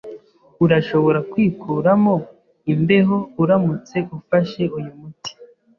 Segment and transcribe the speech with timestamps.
[0.63, 2.15] Urashobora kwikuramo
[2.73, 5.31] imbeho uramutse ufashe uyu muti.